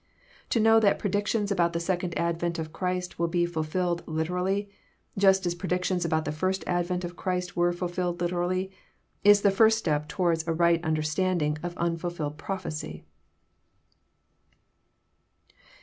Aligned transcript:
To 0.49 0.59
know 0.59 0.79
that 0.79 0.97
predictions 0.97 1.51
about 1.51 1.73
the 1.73 1.79
second 1.79 2.17
advent 2.17 2.57
of 2.57 2.73
Christ 2.73 3.19
will 3.19 3.27
be 3.27 3.45
fulfilled 3.45 4.01
literally, 4.07 4.67
Just 5.15 5.45
as 5.45 5.53
predictions 5.53 6.03
about 6.03 6.25
the 6.25 6.31
first 6.31 6.63
advent 6.65 7.03
of 7.03 7.15
Christ 7.15 7.55
were 7.55 7.71
ful 7.71 7.87
filled 7.87 8.19
literally, 8.19 8.71
is 9.23 9.41
the 9.43 9.51
first 9.51 9.77
step 9.77 10.07
towards 10.07 10.47
a 10.47 10.53
right 10.53 10.83
understand* 10.83 11.43
ing 11.43 11.59
of 11.61 11.77
unfulfilled 11.77 12.39
prophecy. 12.39 13.03